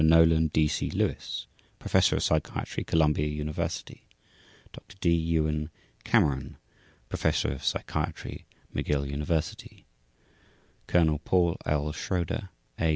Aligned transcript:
NOLAN 0.03 0.47
D. 0.47 0.67
C. 0.67 0.89
LEWIS 0.89 1.45
Professor 1.77 2.15
of 2.15 2.23
Psychiatry, 2.23 2.83
Columbia 2.83 3.27
University 3.27 4.01
/s/ 4.69 4.71
DR. 4.71 4.95
D. 4.99 5.09
EWEN 5.11 5.69
CAMERON 6.05 6.57
Professor 7.07 7.51
of 7.51 7.63
Psychiatry, 7.63 8.45
McGill 8.73 9.07
University 9.07 9.85
/s/ 10.87 10.87
COL. 10.87 11.19
PAUL 11.19 11.55
L. 11.67 11.93
SCHROEDER 11.93 12.49
A. 12.79 12.89